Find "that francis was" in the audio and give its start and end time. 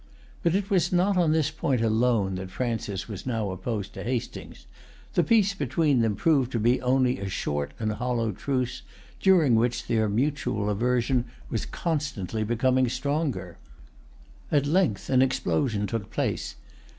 2.33-3.27